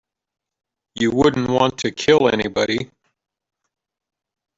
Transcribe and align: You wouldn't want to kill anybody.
You 0.95 1.11
wouldn't 1.11 1.47
want 1.47 1.77
to 1.81 1.91
kill 1.91 2.27
anybody. 2.29 2.89